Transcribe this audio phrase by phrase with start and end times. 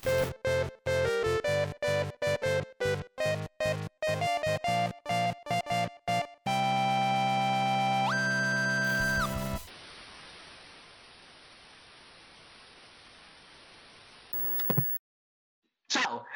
[0.00, 0.32] Ciao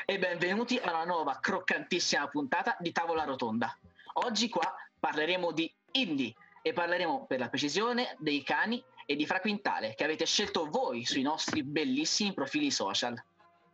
[0.05, 3.75] e benvenuti alla nuova croccantissima puntata di Tavola Rotonda.
[4.15, 9.41] Oggi qua parleremo di indie e parleremo per la precisione dei cani e di Fra
[9.41, 13.19] Quintale che avete scelto voi sui nostri bellissimi profili social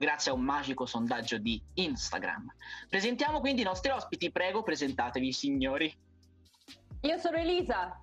[0.01, 2.51] grazie a un magico sondaggio di Instagram.
[2.89, 5.95] Presentiamo quindi i nostri ospiti, prego presentatevi signori.
[7.03, 8.01] Io sono Elisa.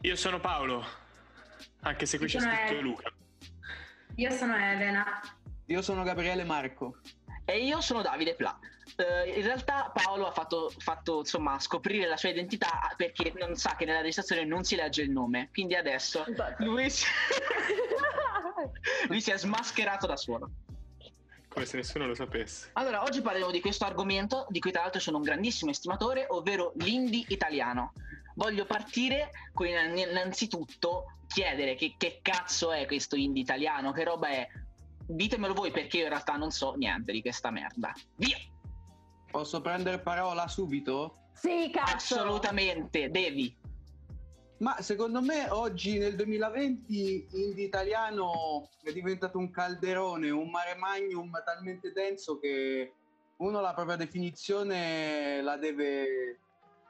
[0.00, 0.82] Io sono Paolo,
[1.80, 3.12] anche se qui Io c'è scritto El- Luca.
[4.14, 5.20] Io sono Elena.
[5.66, 6.96] Io sono Gabriele Marco.
[7.44, 8.58] E io sono Davide Pla.
[8.96, 13.76] Eh, in realtà Paolo ha fatto, fatto, insomma, scoprire la sua identità perché non sa
[13.76, 15.50] che nella registrazione non si legge il nome.
[15.52, 16.24] Quindi adesso
[16.58, 17.04] lui si,
[19.08, 20.50] lui si è smascherato da solo.
[21.48, 22.70] Come se nessuno lo sapesse.
[22.74, 26.72] Allora, oggi parleremo di questo argomento, di cui tra l'altro sono un grandissimo estimatore, ovvero
[26.76, 27.92] l'indie italiano.
[28.34, 34.48] Voglio partire con innanzitutto chiedere che, che cazzo è questo indie italiano, che roba è.
[35.06, 37.92] Ditemelo voi perché io in realtà non so niente di questa merda.
[38.16, 38.36] Via!
[39.30, 41.28] Posso prendere parola subito?
[41.38, 42.16] sì, cazzo.
[42.16, 43.56] Assolutamente, devi.
[44.58, 51.30] Ma secondo me oggi nel 2020 indie italiano è diventato un calderone, un mare magnum
[51.44, 52.92] talmente denso che
[53.36, 56.40] uno la propria definizione la deve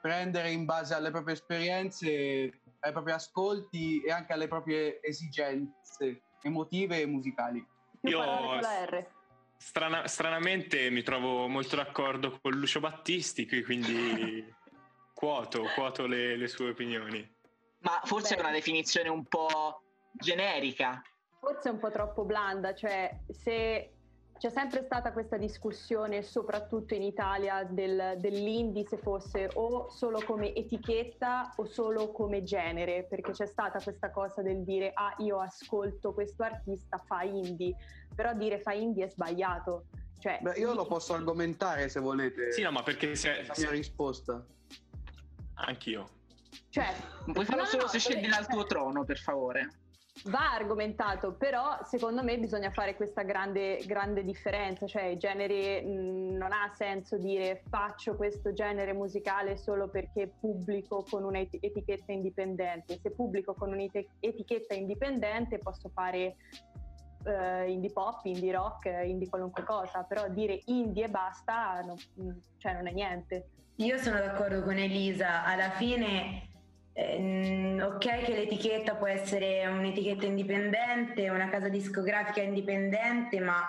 [0.01, 2.07] prendere in base alle proprie esperienze,
[2.79, 7.63] ai propri ascolti e anche alle proprie esigenze emotive e musicali.
[8.01, 9.07] Io- con la R.
[9.57, 14.43] Strana- stranamente mi trovo molto d'accordo con Lucio Battisti, qui quindi
[15.13, 17.37] quoto, quoto le, le sue opinioni.
[17.79, 18.43] Ma forse è Beh.
[18.43, 21.01] una definizione un po' generica.
[21.39, 23.93] Forse è un po' troppo blanda, cioè se
[24.39, 30.55] c'è sempre stata questa discussione, soprattutto in Italia, del, dell'indie se fosse o solo come
[30.55, 36.13] etichetta o solo come genere, perché c'è stata questa cosa del dire ah io ascolto
[36.13, 37.75] questo artista, fa indie,
[38.15, 39.85] però dire fa indie è sbagliato.
[40.19, 42.51] Cioè, Beh, io lo posso argomentare se volete.
[42.51, 44.45] Sì, no, ma perché se, La mia risposta.
[45.55, 46.17] anch'io.
[46.69, 46.93] Cioè,
[47.31, 49.69] Puoi farlo no, solo no, se scendi vabbè, dal tuo trono, per favore.
[50.25, 56.35] Va argomentato, però secondo me bisogna fare questa grande, grande differenza, cioè il genere mh,
[56.35, 62.99] non ha senso dire faccio questo genere musicale solo perché pubblico con un'etichetta indipendente.
[63.01, 66.35] Se pubblico con un'etichetta indipendente posso fare
[67.23, 71.95] eh, indie pop, indie rock, indie qualunque cosa, però dire indie e basta no,
[72.57, 73.51] cioè non è niente.
[73.75, 75.45] Io sono d'accordo con Elisa.
[75.45, 76.48] Alla fine,
[77.81, 83.67] ok che l'etichetta può essere un'etichetta indipendente, una casa discografica indipendente, ma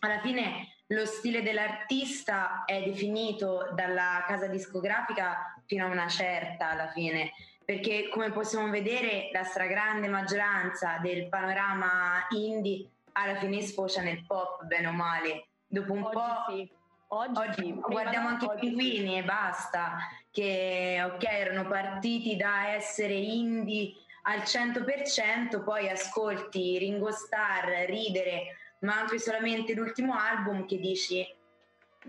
[0.00, 6.90] alla fine lo stile dell'artista è definito dalla casa discografica fino a una certa alla
[6.90, 7.32] fine.
[7.64, 14.64] Perché come possiamo vedere la stragrande maggioranza del panorama indie alla fine sfocia nel pop,
[14.64, 15.46] bene o male.
[15.66, 16.80] Dopo un Oggi po' sì.
[17.14, 19.98] Oggi, Oggi guardiamo anche i oggi pinguini e basta,
[20.32, 29.00] che ok erano partiti da essere indie al 100%, poi ascolti Ringo Starr, ridere, ma
[29.00, 31.24] anche solamente l'ultimo album che dici,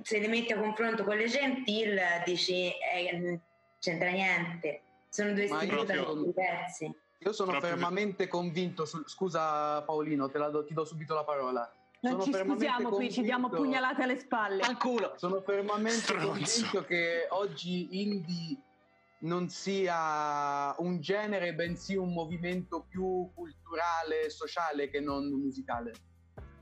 [0.02, 3.40] se li metti a confronto con le Gentil, dici eh, non
[3.80, 6.92] c'entra niente, sono due stili totalmente diversi.
[7.20, 11.24] Io sono Proprio- fermamente convinto, sul- scusa Paolino, te la do- ti do subito la
[11.24, 11.70] parola.
[12.04, 14.62] Non Sono ci scusiamo qui, ci diamo pugnalate alle spalle.
[14.62, 15.14] Fanculo.
[15.16, 16.28] Sono fermamente Stronzo.
[16.28, 18.58] convinto che oggi indie
[19.20, 25.94] non sia un genere, bensì un movimento più culturale, sociale che non musicale.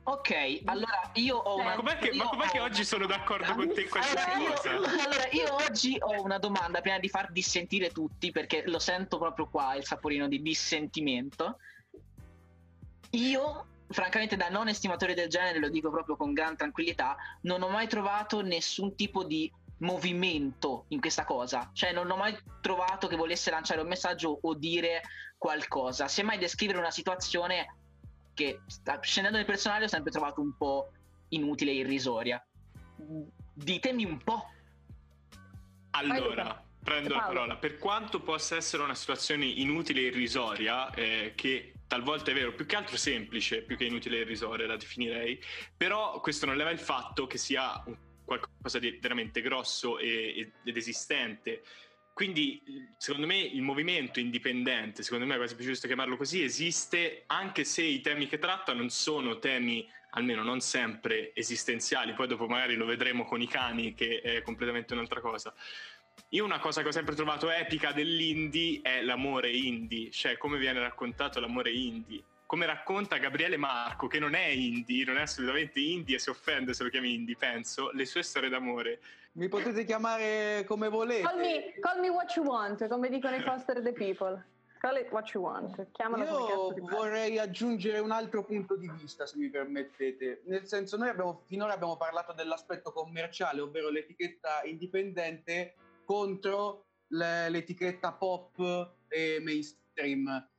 [0.03, 1.69] Ok, allora io ho Cioè, una...
[1.72, 4.30] Ma com'è che, io ma com'è che ho- oggi sono d'accordo con te in qualsiasi
[4.30, 4.69] Allora io, cosa?
[4.69, 9.47] allora, io oggi ho una domanda prima di far dissentire tutti, perché lo sento proprio
[9.50, 11.57] qua il saporino di dissentimento.
[13.12, 17.69] Io, francamente, da non estimatore del genere, lo dico proprio con gran tranquillità, non ho
[17.69, 21.69] mai trovato nessun tipo di movimento in questa cosa.
[21.74, 25.01] Cioè, non ho mai trovato che volesse lanciare un messaggio o dire
[25.38, 26.07] qualcosa.
[26.07, 27.75] Semmai descrivere una situazione
[28.33, 28.62] che,
[29.01, 30.92] scendendo nel personale, ho sempre trovato un po'
[31.30, 32.44] inutile e irrisoria.
[33.54, 34.50] Ditemi un po'.
[35.92, 37.56] Allora, prendo la parola.
[37.57, 42.66] Per quanto possa essere una situazione inutile e irrisoria, eh, che talvolta è vero, più
[42.66, 45.42] che altro semplice, più che inutile e irrisoria la definirei,
[45.75, 47.83] però questo non leva il fatto che sia
[48.24, 51.63] qualcosa di veramente grosso e- ed esistente.
[52.13, 52.62] quindi
[52.98, 57.63] secondo me il movimento indipendente, secondo me è quasi più giusto chiamarlo così, esiste anche
[57.63, 62.75] se i temi che tratta non sono temi almeno non sempre esistenziali, poi dopo magari
[62.75, 65.54] lo vedremo con i cani che è completamente un'altra cosa.
[66.29, 70.79] Io una cosa che ho sempre trovato epica dell'indie è l'amore indie, cioè come viene
[70.79, 72.23] raccontato l'amore indie.
[72.45, 76.73] Come racconta Gabriele Marco, che non è indie, non è assolutamente indie e si offende
[76.73, 79.00] se lo chiami indie, penso, le sue storie d'amore.
[79.33, 81.21] Mi potete chiamare come volete.
[81.21, 84.44] Call me, call me what you want, come dicono i Foster the People.
[84.81, 85.91] Call it what you want.
[85.91, 90.41] Chiamalo Io vorrei aggiungere un altro punto di vista, se mi permettete.
[90.45, 95.75] Nel senso, noi abbiamo, finora abbiamo parlato dell'aspetto commerciale, ovvero l'etichetta indipendente
[96.12, 98.60] contro l'etichetta pop
[99.08, 100.50] e mainstream.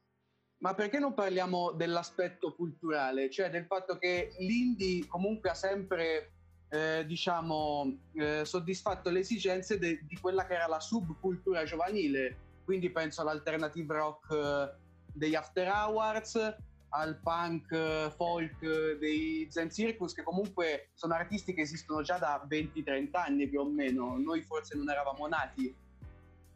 [0.62, 6.32] Ma perché non parliamo dell'aspetto culturale, cioè del fatto che l'indie comunque ha sempre,
[6.70, 12.36] eh, diciamo, eh, soddisfatto le esigenze de- di quella che era la subcultura giovanile.
[12.64, 14.74] Quindi penso all'alternative rock eh,
[15.12, 16.56] degli After Hours,
[16.94, 23.08] al punk folk dei Zen Circus, che comunque sono artisti che esistono già da 20-30
[23.12, 25.74] anni più o meno, noi forse non eravamo nati.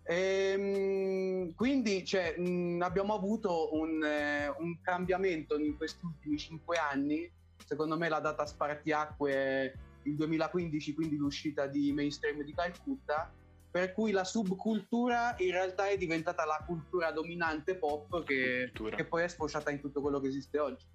[0.09, 2.37] Ehm, quindi cioè,
[2.81, 7.31] abbiamo avuto un, eh, un, cambiamento in questi ultimi 5 anni,
[7.65, 9.73] secondo me la data spartiacque è
[10.03, 13.33] il 2015, quindi l'uscita di Mainstream di Calcutta,
[13.77, 19.25] per cui la subcultura in realtà è diventata la cultura dominante pop che, che, poi
[19.25, 20.87] è sfociata in tutto quello che esiste oggi.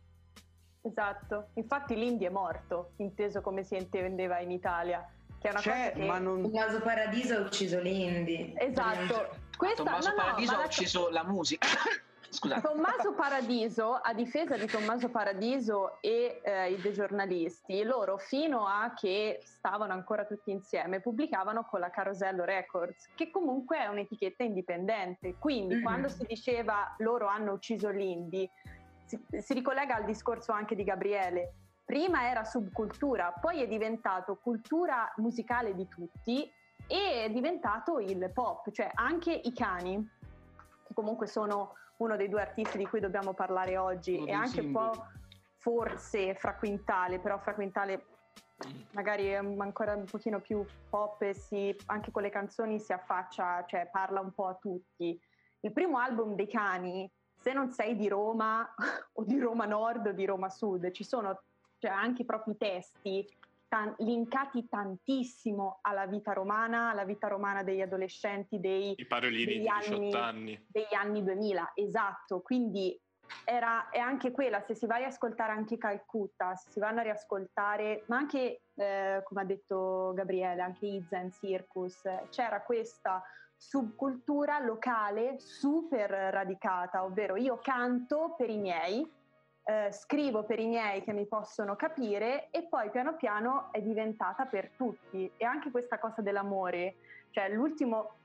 [0.82, 5.08] Esatto, infatti l'indie è morto, inteso come si intendeva in Italia.
[5.40, 6.06] Che è una C'è, cosa che...
[6.08, 6.42] ma non...
[6.42, 8.54] Tommaso Paradiso ha ucciso l'indie.
[8.56, 9.30] Esatto.
[9.56, 11.68] Questa, Tommaso no, Paradiso no, ha ucciso la musica.
[12.32, 12.62] Scusate.
[12.62, 19.42] Tommaso Paradiso, a difesa di Tommaso Paradiso e eh, dei giornalisti, loro fino a che
[19.44, 25.36] stavano ancora tutti insieme pubblicavano con la Carosello Records, che comunque è un'etichetta indipendente.
[25.38, 25.84] Quindi mm-hmm.
[25.84, 28.50] quando si diceva loro hanno ucciso l'indie,
[29.04, 31.56] si, si ricollega al discorso anche di Gabriele.
[31.84, 36.50] Prima era subcultura, poi è diventato cultura musicale di tutti
[36.88, 40.10] e è diventato il pop, cioè anche i cani,
[40.88, 44.62] che comunque sono uno dei due artisti di cui dobbiamo parlare oggi uno e anche
[44.62, 44.88] simboli.
[44.88, 45.06] un po'
[45.58, 48.06] forse Fra Quintale, però Fra Quintale
[48.92, 53.64] magari è ancora un pochino più pop e si, anche con le canzoni si affaccia,
[53.66, 55.20] cioè parla un po' a tutti.
[55.62, 58.68] Il primo album dei cani, se non sei di Roma
[59.14, 61.44] o di Roma Nord o di Roma Sud, ci sono
[61.78, 63.28] cioè, anche i propri testi
[63.72, 69.62] tan- linkati tantissimo alla vita romana, alla vita romana degli adolescenti dei, I parolini degli
[69.62, 70.66] di anni, anni.
[70.68, 73.00] degli anni 2000, esatto, quindi
[73.46, 77.04] era, è anche quella, se si va a riascoltare anche Calcutta, se si vanno a
[77.04, 83.24] riascoltare, ma anche, eh, come ha detto Gabriele, anche Izen Circus, c'era questa
[83.56, 89.10] subcultura locale super radicata, ovvero io canto per i miei,
[89.64, 94.46] eh, scrivo per i miei che mi possono capire e poi piano piano è diventata
[94.46, 95.32] per tutti.
[95.38, 96.96] E anche questa cosa dell'amore,
[97.32, 98.16] cioè l'ultimo,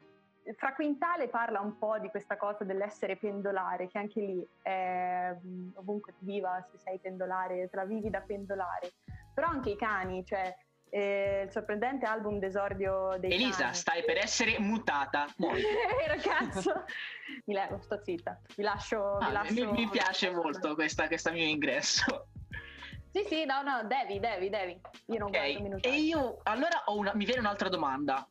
[0.56, 5.36] Fra Quintale parla un po' di questa cosa dell'essere pendolare, che anche lì è
[5.74, 8.92] ovunque ti viva, se sei pendolare, te la vivi da pendolare.
[9.34, 10.56] Però anche i cani, cioè
[10.96, 13.74] eh, il sorprendente album d'esordio dei Elisa, cani.
[13.74, 15.26] stai per essere mutata.
[16.06, 16.84] Ragazzo,
[17.44, 18.40] mi levo, sto zitta.
[18.54, 19.18] Vi lascio.
[19.18, 22.28] Ah, vi lascio mi, mi, piace molto questa, questa mio ingresso.
[23.12, 24.80] Sì, sì, no, no, devi, devi, devi.
[25.06, 25.58] Io non okay.
[25.58, 28.26] guardo E io, allora, una, mi viene un'altra domanda.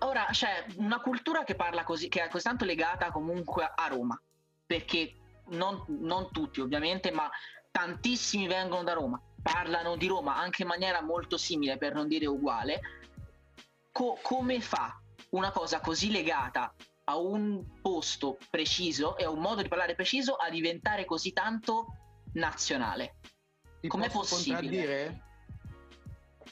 [0.00, 4.20] Ora, c'è una cultura che parla così, che è così tanto legata comunque a Roma,
[4.66, 5.14] perché
[5.48, 7.30] non, non tutti ovviamente, ma
[7.70, 12.26] tantissimi vengono da Roma parlano di Roma anche in maniera molto simile, per non dire
[12.26, 12.80] uguale,
[13.92, 19.62] co- come fa una cosa così legata a un posto preciso e a un modo
[19.62, 21.86] di parlare preciso a diventare così tanto
[22.34, 23.16] nazionale?
[23.80, 24.56] Ti Com'è possibile?
[24.56, 25.22] Contraddire?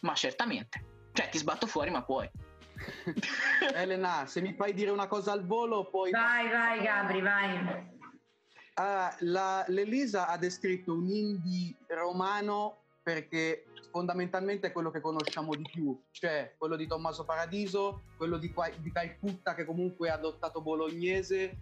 [0.00, 0.84] Ma certamente.
[1.12, 2.30] Cioè, ti sbatto fuori, ma puoi.
[3.74, 6.10] Elena, se mi fai dire una cosa al volo, poi...
[6.10, 7.94] Vai, vai, Gabri, vai.
[8.78, 15.62] Uh, la, L'Elisa ha descritto un indie romano perché fondamentalmente è quello che conosciamo di
[15.62, 21.56] più, cioè quello di Tommaso Paradiso, quello di, di Calcutta che comunque ha adottato bolognese.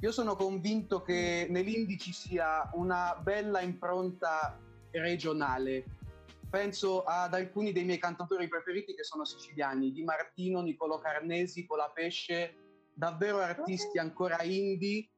[0.00, 4.58] Io sono convinto che nell'indie ci sia una bella impronta
[4.90, 5.84] regionale.
[6.50, 12.54] Penso ad alcuni dei miei cantatori preferiti che sono siciliani, Di Martino, Nicolo Carnesi, Colapesce,
[12.92, 15.08] davvero artisti ancora indie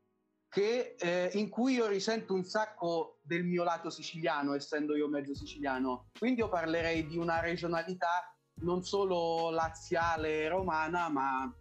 [0.49, 5.35] che, eh, in cui io risento un sacco del mio lato siciliano, essendo io mezzo
[5.35, 6.09] siciliano.
[6.19, 11.53] Quindi io parlerei di una regionalità non solo laziale e romana, ma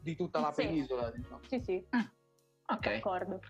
[0.00, 0.64] di tutta la Sì.
[0.64, 1.10] penisola.
[1.10, 1.40] Diciamo.
[1.48, 1.86] Sì, sì,
[2.68, 2.80] Ok.
[2.92, 3.40] d'accordo.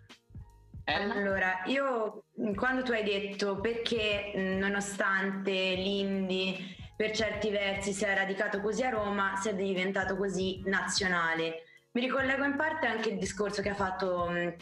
[0.85, 6.59] Allora, io quando tu hai detto perché nonostante l'indie
[6.97, 11.63] per certi versi si è radicato così a Roma, si è diventato così nazionale.
[11.97, 14.55] Mi ricollego in parte anche il discorso che ha fatto mh,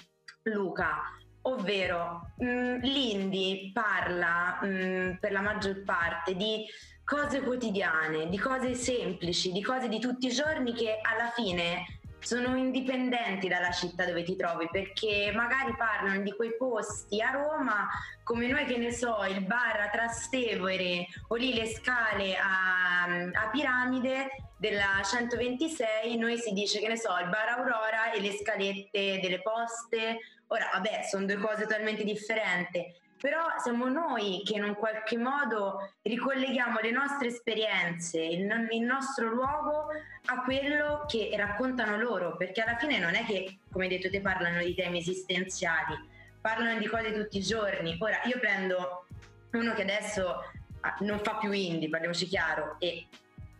[0.53, 1.01] Luca,
[1.43, 6.65] ovvero mh, l'indie parla mh, per la maggior parte di
[7.03, 12.57] cose quotidiane, di cose semplici, di cose di tutti i giorni che alla fine sono
[12.57, 17.87] indipendenti dalla città dove ti trovi perché magari parlano di quei posti a Roma
[18.23, 23.51] come noi che ne so il bar a Trastevere o lì le scale a, a
[23.51, 29.21] Piramide della 126 noi si dice che ne so il bar Aurora e le scalette
[29.21, 30.19] delle poste.
[30.47, 35.95] Ora vabbè sono due cose totalmente differenti però siamo noi che in un qualche modo
[36.03, 39.87] ricolleghiamo le nostre esperienze, il, no- il nostro luogo
[40.27, 44.63] a quello che raccontano loro, perché alla fine non è che, come detto te, parlano
[44.63, 45.97] di temi esistenziali,
[46.39, 47.97] parlano di cose tutti i giorni.
[47.99, 49.07] Ora, io prendo
[49.53, 50.45] uno che adesso
[50.81, 53.07] ah, non fa più indie, parliamoci chiaro, e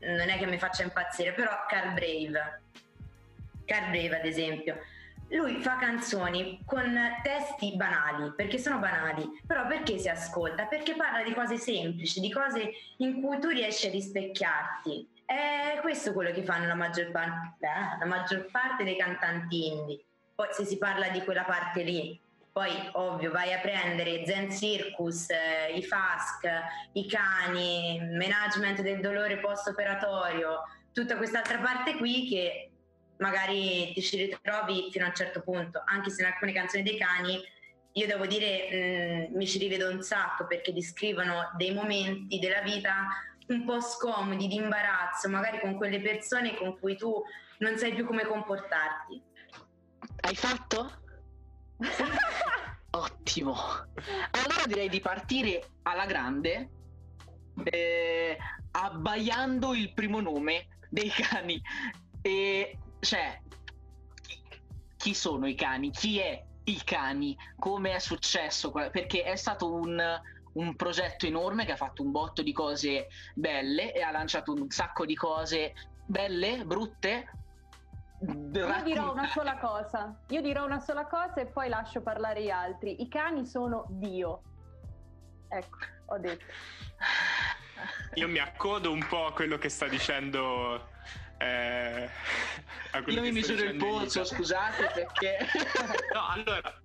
[0.01, 2.61] non è che mi faccia impazzire, però Carl Brave.
[3.65, 4.77] Carl Brave, ad esempio.
[5.35, 10.67] Lui fa canzoni con testi banali, perché sono banali, però perché si ascolta?
[10.67, 15.09] Perché parla di cose semplici, di cose in cui tu riesci a rispecchiarti.
[15.25, 20.05] È questo quello che fanno la maggior, par- eh, la maggior parte dei cantanti indie.
[20.37, 22.21] Poi se si parla di quella parte lì,
[22.53, 26.49] poi ovvio vai a prendere Zen Circus, eh, i FASC,
[26.93, 30.63] i cani, management del dolore post-operatorio,
[30.93, 32.69] tutta quest'altra parte qui che
[33.19, 36.97] magari ti ci ritrovi fino a un certo punto, anche se in alcune canzoni dei
[36.97, 37.41] cani
[37.97, 43.07] io devo dire mh, mi ci rivedo un sacco perché descrivono dei momenti della vita
[43.49, 47.23] un po' scomodi, di imbarazzo, magari con quelle persone con cui tu
[47.59, 49.23] non sai più come comportarti.
[50.21, 51.03] Hai fatto?
[52.91, 53.55] Ottimo.
[54.31, 56.71] Allora direi di partire alla grande,
[57.65, 58.39] eh,
[58.73, 61.61] abbaiando il primo nome dei cani.
[62.23, 63.41] E cioè,
[64.97, 65.91] chi- sono i cani?
[65.91, 67.37] Chi è i cani?
[67.59, 68.71] Come è successo?
[68.71, 70.03] Perché è stato un,
[70.55, 74.69] un progetto enorme che ha fatto un botto di cose belle e ha lanciato un
[74.71, 75.75] sacco di cose
[76.07, 77.29] belle, brutte.
[78.21, 82.51] Io dirò una sola cosa, io dirò una sola cosa e poi lascio parlare gli
[82.51, 83.03] altri.
[83.03, 84.43] I cani sono Dio.
[85.49, 86.45] Ecco, ho detto.
[88.15, 90.93] Io mi accodo un po' a quello che sta dicendo.
[91.45, 92.09] Eh,
[93.07, 94.35] Io mi misuro il polso, Elisa.
[94.37, 95.39] scusate, perché...
[96.15, 96.79] No, allora.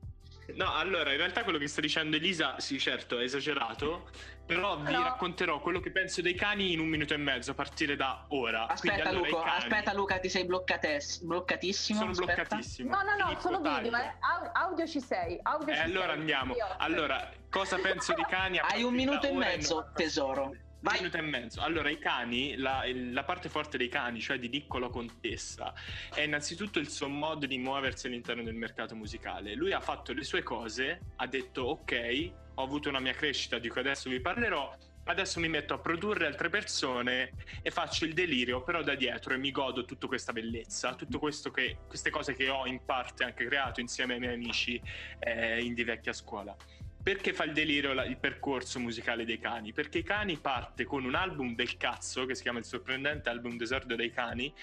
[0.56, 4.10] No, allora, in realtà quello che sta dicendo Elisa, sì, certo, è esagerato,
[4.48, 5.04] però vi No.
[5.04, 8.66] racconterò quello che penso dei cani in un minuto e mezzo, a partire da ora.
[8.80, 12.00] Quindi, Aspetta allora, Luca, cani- aspetta Luca, ti sei bloccates- bloccatissimo.
[12.00, 12.34] Sono aspetta.
[12.34, 12.90] bloccatissimo.
[12.90, 15.38] No, no, no, Filippo, solo video, ma au- audio ci sei.
[15.44, 16.18] Audio E ci allora sei.
[16.20, 16.56] andiamo.
[16.56, 18.58] Io- Allora, cosa penso di cani?
[18.58, 20.56] a Hai un minuto e mezzo, tesoro.
[20.82, 20.94] Vai.
[20.96, 21.62] Un minuto e mezzo.
[21.62, 25.74] Allora, i cani, la, la parte forte dei cani, cioè di Niccolò Contessa,
[26.14, 29.56] è innanzitutto il suo modo di muoversi all'interno del mercato musicale.
[29.56, 33.68] Lui ha fatto le sue cose, ha detto ok, ho avuto una mia crescita di
[33.68, 37.32] cui adesso vi parlerò, adesso mi metto a produrre altre persone
[37.62, 42.10] e faccio il delirio però da dietro e mi godo tutta questa bellezza, che, queste
[42.10, 44.82] cose che ho in parte anche creato insieme ai miei amici
[45.20, 46.56] eh, in di vecchia scuola.
[47.02, 49.72] Perché fa il delirio la- il percorso musicale dei cani?
[49.72, 53.58] Perché i cani parte con un album del cazzo che si chiama il sorprendente album
[53.58, 54.54] d'esordio dei cani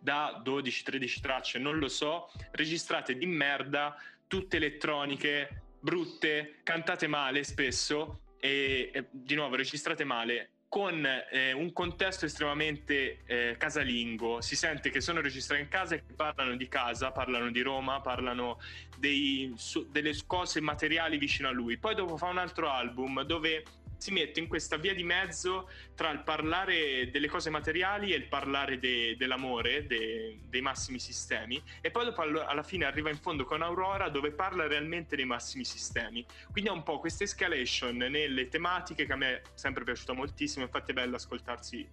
[0.00, 8.20] da 12-13 tracce, non lo so, registrate di merda, tutte elettroniche, brutte, cantate male spesso
[8.38, 14.90] e, e di nuovo registrate male con eh, un contesto estremamente eh, casalingo, si sente
[14.90, 18.58] che sono registrate in casa e che parlano di casa, parlano di Roma, parlano
[18.98, 21.78] dei- su- delle cose materiali vicino a lui.
[21.78, 23.62] Poi dopo fa un altro album dove
[23.98, 28.28] si mette in questa via di mezzo tra il parlare delle cose materiali e il
[28.28, 33.44] parlare de- dell'amore, de- dei massimi sistemi, e poi dopo alla fine arriva in fondo
[33.44, 36.24] con Aurora dove parla realmente dei massimi sistemi.
[36.50, 40.64] Quindi è un po' questa escalation nelle tematiche che a me è sempre piaciuta moltissimo,
[40.64, 41.86] infatti è bello ascoltarsi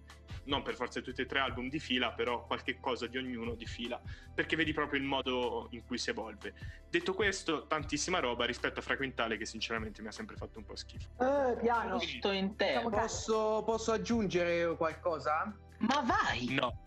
[0.46, 3.66] non per forza tutti e tre album di fila, però qualche cosa di ognuno di
[3.66, 4.00] fila,
[4.34, 6.54] perché vedi proprio il modo in cui si evolve.
[6.88, 10.76] Detto questo, tantissima roba rispetto a Frequentale che sinceramente mi ha sempre fatto un po'
[10.76, 11.08] schifo.
[11.18, 11.98] Eh, piano.
[11.98, 12.80] Giusto in te.
[12.88, 15.54] Posso, posso aggiungere qualcosa?
[15.78, 16.54] Ma vai!
[16.54, 16.86] No,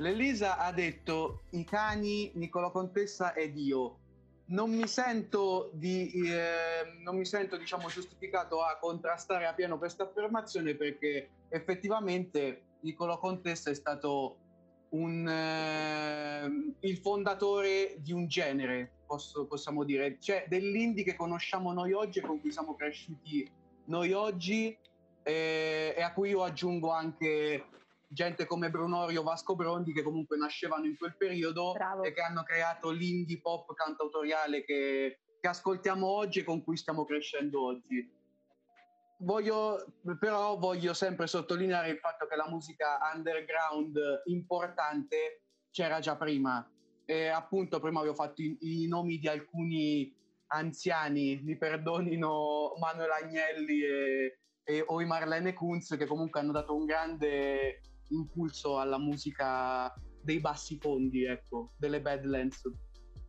[0.00, 3.98] L'Elisa ha detto i cani Niccolò Contessa ed io.
[4.50, 10.02] Non mi sento di eh, non mi sento diciamo giustificato a contrastare a pieno questa
[10.04, 14.38] affermazione perché effettivamente Niccolò Contessa è stato
[14.90, 21.92] un, eh, il fondatore di un genere, posso, possiamo dire, cioè dell'indie che conosciamo noi
[21.92, 23.48] oggi e con cui siamo cresciuti
[23.84, 24.76] noi oggi
[25.22, 27.66] e, e a cui io aggiungo anche
[28.12, 32.02] gente come Brunorio, Vasco Brondi che comunque nascevano in quel periodo Bravo.
[32.02, 37.04] e che hanno creato l'indie pop cantautoriale che, che ascoltiamo oggi e con cui stiamo
[37.04, 38.18] crescendo oggi.
[39.18, 46.68] Voglio, però voglio sempre sottolineare il fatto che la musica underground importante c'era già prima.
[47.04, 50.12] E appunto prima avevo fatto i, i nomi di alcuni
[50.48, 56.74] anziani, mi perdonino Manuel Agnelli e, e, o i Marlene Kunz che comunque hanno dato
[56.74, 62.62] un grande impulso alla musica dei bassi fondi, ecco, delle Badlands.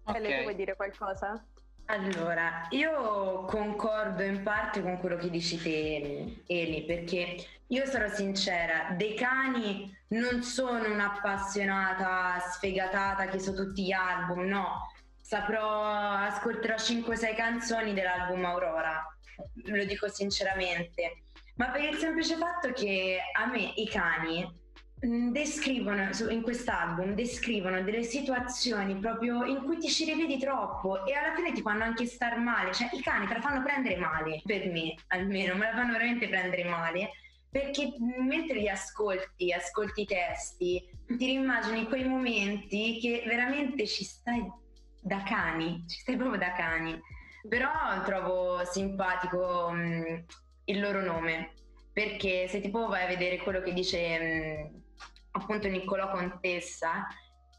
[0.04, 0.24] Okay.
[0.24, 1.46] Ele, vuoi dire qualcosa?
[1.86, 8.94] Allora, io concordo in parte con quello che dici te, Eli, perché io sarò sincera,
[8.96, 17.36] dei cani non sono un'appassionata sfegatata che so tutti gli album, no, saprò, ascolterò 5-6
[17.36, 19.06] canzoni dell'album Aurora,
[19.66, 21.24] lo dico sinceramente,
[21.56, 24.60] ma per il semplice fatto che a me i cani
[25.04, 31.34] descrivono in quest'album descrivono delle situazioni proprio in cui ti ci rivedi troppo e alla
[31.34, 32.72] fine ti fanno anche star male.
[32.72, 36.30] Cioè i cani te la fanno prendere male per me almeno me la fanno veramente
[36.30, 37.10] prendere male
[37.50, 44.46] perché mentre li ascolti ascolti i testi ti rimmagini quei momenti che veramente ci stai
[45.00, 47.00] da cani ci stai proprio da cani.
[47.50, 47.72] Però
[48.06, 50.24] trovo simpatico um,
[50.66, 51.54] il loro nome
[51.92, 54.82] perché se tipo vai a vedere quello che dice um,
[55.52, 57.08] appunto Niccolò Contessa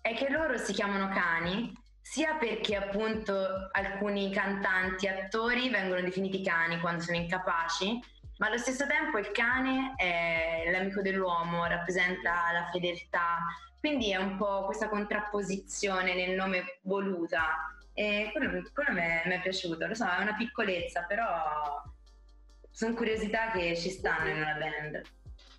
[0.00, 1.70] è che loro si chiamano cani
[2.00, 8.00] sia perché appunto alcuni cantanti, attori vengono definiti cani quando sono incapaci,
[8.38, 13.38] ma allo stesso tempo il cane è l'amico dell'uomo, rappresenta la fedeltà,
[13.78, 17.76] quindi è un po' questa contrapposizione nel nome voluta.
[17.92, 21.82] E quello, quello mi, è, piaciuto, lo so, è una piccolezza, però
[22.70, 25.02] sono curiosità che ci stanno in una band.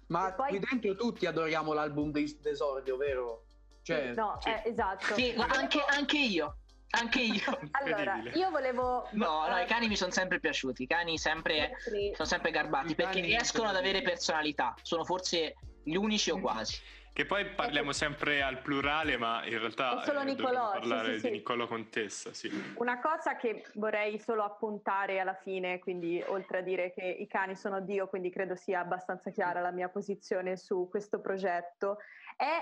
[0.07, 0.49] Ma poi...
[0.49, 3.45] qui dentro tutti adoriamo l'album di d'esordio, vero?
[3.83, 4.49] Cioè, no, sì.
[4.49, 5.13] eh, esatto.
[5.13, 6.57] Sì, anche, anche io.
[6.91, 7.59] Anche io.
[7.71, 9.07] allora, io volevo.
[9.11, 10.83] No, no, i cani mi sono sempre piaciuti.
[10.83, 12.11] I cani sempre, sì.
[12.15, 14.75] sono sempre garbati I perché riescono ad avere personalità.
[14.81, 16.79] Sono forse gli unici o quasi.
[17.13, 17.97] Che poi parliamo ecco.
[17.97, 21.67] sempre al plurale, ma in realtà è solo eh, Niccolò, parlare sì, sì, di Niccolò
[21.67, 22.33] Contessa.
[22.33, 22.73] Sì.
[22.77, 27.55] Una cosa che vorrei solo appuntare alla fine, quindi oltre a dire che i cani
[27.55, 31.99] sono Dio, quindi credo sia abbastanza chiara la mia posizione su questo progetto,
[32.35, 32.61] è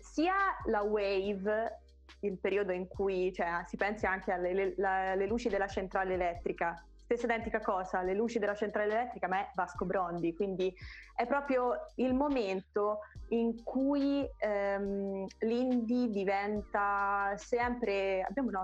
[0.00, 0.34] sia
[0.66, 1.78] la wave,
[2.20, 6.84] il periodo in cui cioè, si pensi anche alle le, la, luci della centrale elettrica,
[7.12, 10.74] stessa identica cosa, le luci della centrale elettrica, ma è Vasco Brondi, quindi
[11.14, 18.62] è proprio il momento in cui ehm, l'indie diventa sempre, abbiamo no,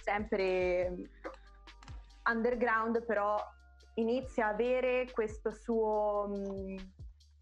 [0.00, 0.94] sempre
[2.24, 3.36] underground, però
[3.94, 6.76] inizia a avere questo suo, mh,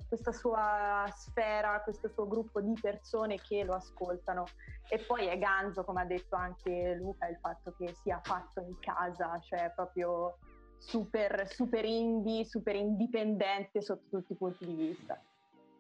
[0.09, 4.45] questa sua sfera, questo suo gruppo di persone che lo ascoltano.
[4.89, 8.79] E poi è ganzo, come ha detto anche Luca, il fatto che sia fatto in
[8.79, 10.39] casa, cioè proprio
[10.79, 15.21] super, super indie, super indipendente sotto tutti i punti di vista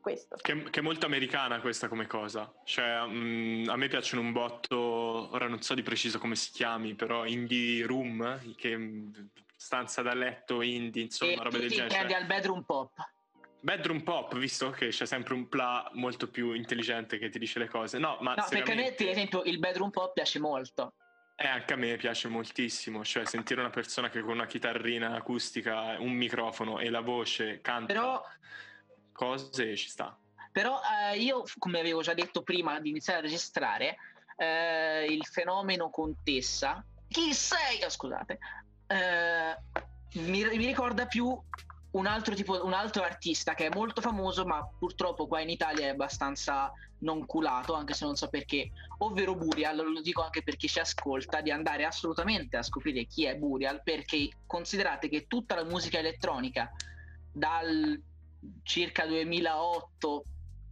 [0.06, 0.36] questo.
[0.40, 2.52] Che, che, è molto americana questa come cosa.
[2.62, 6.94] Cioè, um, a me piacciono un botto, ora non so di preciso come si chiami,
[6.94, 9.10] però indie room, che
[9.56, 11.88] stanza da letto indie, insomma, e roba del genere.
[11.88, 12.20] Prendi cioè...
[12.20, 12.92] al bedroom pop.
[13.58, 17.68] Bedroom pop, visto che c'è sempre un pla molto più intelligente che ti dice le
[17.68, 17.98] cose.
[17.98, 20.92] No, ma no perché a me, per esempio, il bedroom pop piace molto.
[21.38, 25.96] Eh, anche a me piace moltissimo, cioè sentire una persona che con una chitarrina acustica,
[25.98, 27.92] un microfono e la voce canta.
[27.92, 28.22] Però
[29.12, 30.18] cose ci sta.
[30.50, 33.96] Però eh, io, come avevo già detto prima di iniziare a registrare,
[34.38, 37.82] eh, il fenomeno contessa, chi sei?
[37.84, 38.38] Oh, scusate,
[38.86, 39.56] eh,
[40.14, 41.38] mi, mi, ricorda più
[41.96, 45.86] un altro, tipo, un altro artista che è molto famoso, ma purtroppo qua in Italia
[45.86, 50.56] è abbastanza non culato, anche se non so perché, ovvero Burial, lo dico anche per
[50.56, 55.54] chi ci ascolta, di andare assolutamente a scoprire chi è Burial, perché considerate che tutta
[55.54, 56.70] la musica elettronica,
[57.32, 58.00] dal
[58.62, 60.24] circa 2008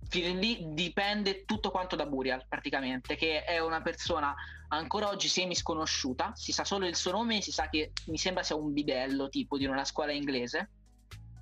[0.09, 4.35] fino lì dipende tutto quanto da Burial praticamente che è una persona
[4.69, 8.43] ancora oggi semi sconosciuta si sa solo il suo nome si sa che mi sembra
[8.43, 10.71] sia un bidello tipo di una scuola inglese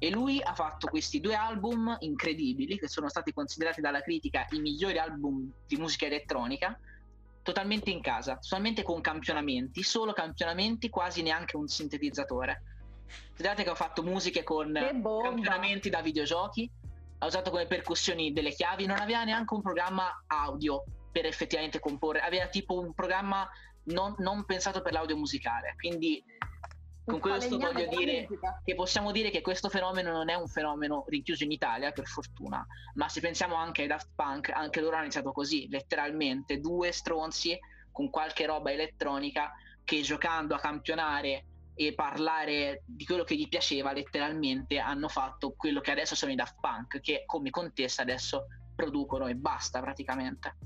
[0.02, 4.58] e lui ha fatto questi due album incredibili che sono stati considerati dalla critica i
[4.58, 6.76] migliori album di musica elettronica
[7.40, 12.62] totalmente in casa, solamente con campionamenti, solo campionamenti, quasi neanche un sintetizzatore.
[13.28, 16.68] Considerate che ho fatto musiche con campionamenti da videogiochi,
[17.18, 22.22] ha usato come percussioni delle chiavi, non aveva neanche un programma audio per effettivamente comporre,
[22.22, 23.48] aveva tipo un programma
[23.84, 26.20] non, non pensato per l'audio musicale, quindi
[27.04, 28.28] con questo voglio dire
[28.64, 32.64] che possiamo dire che questo fenomeno non è un fenomeno rinchiuso in Italia, per fortuna,
[32.94, 37.58] ma se pensiamo anche ai Daft Punk, anche loro hanno iniziato così, letteralmente due stronzi
[37.90, 39.52] con qualche roba elettronica
[39.84, 45.80] che giocando a campionare e parlare di quello che gli piaceva letteralmente hanno fatto quello
[45.80, 50.56] che adesso sono i Daft Punk che come contessa adesso producono e basta praticamente.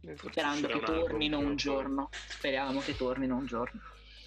[0.00, 2.08] Sperando che tornino un giorno.
[2.10, 3.80] Speriamo che tornino un giorno.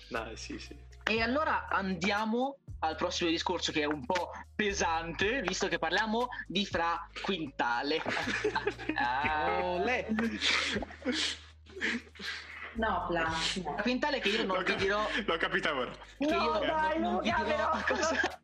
[0.09, 5.67] Dai sì sì e allora andiamo al prossimo discorso che è un po' pesante, visto
[5.67, 8.01] che parliamo di Fra Quintale.
[8.95, 9.77] ah.
[12.73, 13.29] No, Pla.
[13.29, 15.05] Fra Quintale che io non l'ho vi dirò...
[15.25, 15.91] L'ho capita ora.
[15.91, 18.41] Che no, io dai, non, non vi dirò cosa...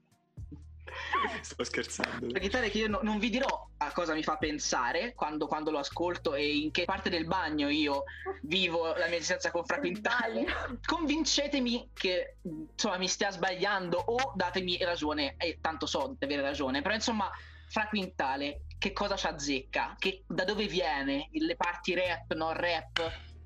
[1.42, 2.28] Sto scherzando.
[2.32, 5.72] La chitarra che io no, non vi dirò a cosa mi fa pensare quando, quando,
[5.72, 8.04] lo ascolto e in che parte del bagno io
[8.42, 10.46] vivo la mia esistenza con Fra Quintale.
[10.86, 16.82] Convincetemi che insomma mi stia sbagliando o datemi ragione, e tanto so di avere ragione,
[16.82, 17.30] però insomma
[17.70, 19.96] Fra Quintale che cosa ci azzecca?
[19.98, 21.30] Che, da dove viene?
[21.32, 23.00] Le parti rap, non rap?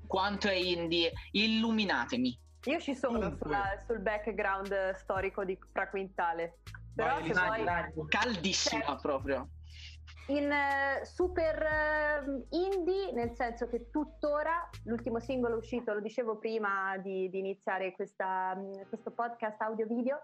[0.06, 1.12] Quanto è indie?
[1.30, 2.38] Illuminatemi.
[2.64, 6.58] Io ci sono sulla, sul background storico di Fra Quintale.
[6.94, 8.08] Però vai, se vuoi...
[8.08, 9.48] Caldissima cioè, proprio.
[10.28, 16.96] In uh, super uh, indie, nel senso che tuttora l'ultimo singolo uscito, lo dicevo prima
[16.98, 20.20] di, di iniziare questa, um, questo podcast audio-video,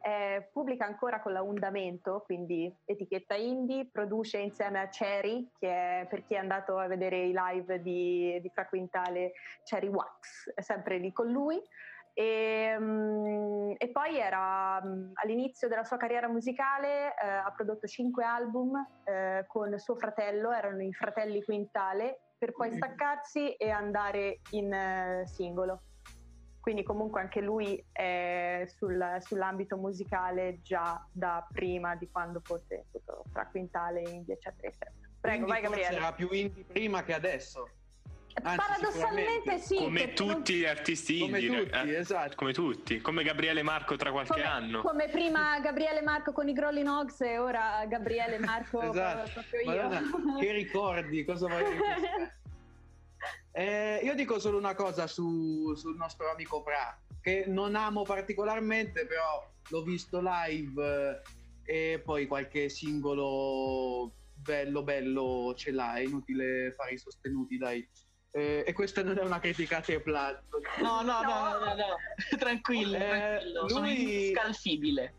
[0.00, 6.06] eh, pubblica ancora con la Undamento, quindi etichetta indie, produce insieme a Cherry, che è
[6.08, 9.32] per chi è andato a vedere i live di, di Fra Quintale,
[9.64, 11.60] Cherry Wax, è sempre lì con lui.
[12.18, 18.24] E, um, e, poi era um, all'inizio della sua carriera musicale, eh, ha prodotto cinque
[18.24, 24.72] album eh, con suo fratello, erano i fratelli Quintale, per poi staccarsi e andare in
[24.72, 25.82] uh, singolo.
[26.58, 32.86] Quindi comunque anche lui è sul, sull'ambito musicale già da prima di quando fosse
[33.30, 35.08] fra Quintale, Indie, eccetera, eccetera.
[35.20, 35.96] Prego, Quindi vai Gabriele.
[35.96, 37.68] Era più indie prima che adesso.
[38.42, 39.76] Anzi, Paradossalmente sì.
[39.76, 41.64] Come tutti gli artisti come indie.
[41.64, 42.36] Tutti, eh, esatto.
[42.36, 43.00] Come tutti.
[43.00, 44.80] Come Gabriele Marco tra qualche come, anno.
[44.82, 49.30] Come prima Gabriele Marco con i Grolli Nox e ora Gabriele Marco esatto.
[49.32, 49.82] proprio io.
[49.82, 52.40] Madonna, che ricordi, cosa vuoi dire?
[53.52, 59.06] eh, io dico solo una cosa su, sul nostro amico Pra, che non amo particolarmente,
[59.06, 61.22] però l'ho visto live
[61.64, 67.86] eh, e poi qualche singolo bello bello ce l'ha, è inutile fare i sostenuti, dai.
[68.30, 70.42] Eh, e questa non è una critica a te, Plat.
[70.80, 71.96] No, no, no, no, no, no.
[72.38, 73.60] tranquillo, eh, tranquillo.
[73.62, 73.68] Lui...
[73.68, 75.14] Sono scalfibile.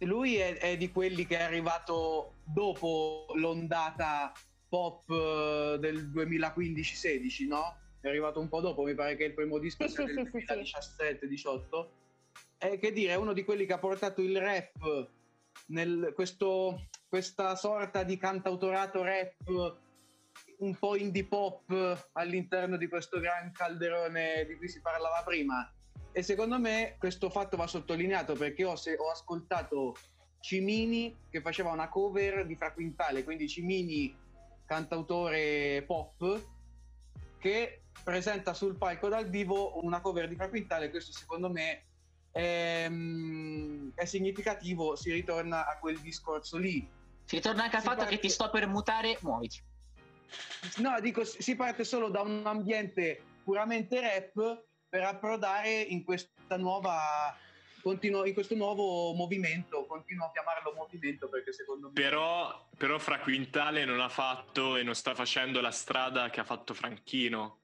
[0.00, 4.32] Lui è, è, di quelli che è arrivato dopo l'ondata
[4.68, 7.76] pop eh, del 2015-16, no?
[8.00, 10.44] È arrivato un po' dopo, mi pare che il primo disco sia sì, del sì,
[10.46, 11.86] 2017-18.
[12.58, 15.08] È che dire, è uno di quelli che ha portato il rap
[15.66, 19.76] nel questo, questa sorta di cantautorato rap
[20.58, 25.70] un po' indie pop all'interno di questo gran calderone di cui si parlava prima.
[26.12, 29.94] E secondo me questo fatto va sottolineato perché ho, se, ho ascoltato
[30.40, 34.16] Cimini che faceva una cover di Fra Quintale, quindi Cimini,
[34.64, 36.46] cantautore pop,
[37.38, 40.90] che presenta sul palco dal vivo una cover di Fra Quintale.
[40.90, 41.84] Questo secondo me
[42.30, 46.88] è, mm, è significativo, si ritorna a quel discorso lì.
[47.24, 48.14] Si ritorna anche al fatto parte...
[48.14, 49.60] che ti sto per mutare, muoviti.
[50.78, 57.36] No, dico, si parte solo da un ambiente puramente rap per approdare in questa nuova
[57.82, 61.92] continuo, in questo nuovo movimento, continuo a chiamarlo movimento perché secondo me...
[61.94, 66.44] Però, però Fra Quintale non ha fatto e non sta facendo la strada che ha
[66.44, 67.60] fatto Franchino.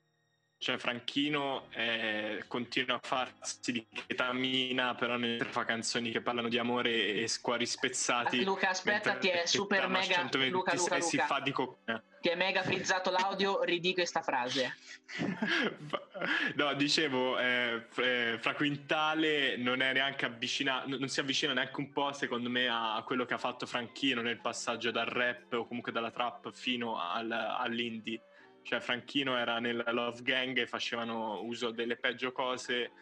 [0.57, 6.59] Cioè Franchino eh, continua a farsi di ketamina, però mentre fa canzoni che parlano di
[6.59, 8.45] amore e squari spezzati.
[8.45, 10.23] Luca, aspetta, ti è super mega...
[10.23, 11.01] Luca, Luca, Luca.
[11.01, 12.03] si fa di cocaina.
[12.25, 14.77] Ti è mega frizzato l'audio, ridì questa frase.
[16.57, 21.93] no, dicevo, eh, eh, Fra Quintale non è neanche avvicinato, non si avvicina neanche un
[21.93, 25.93] po', secondo me, a, quello che ha fatto Franchino nel passaggio dal rap o comunque
[25.93, 28.23] dalla trap fino al, all'indie
[28.63, 32.93] cioè Franchino era nella Love Gang e facevano uso delle peggio cose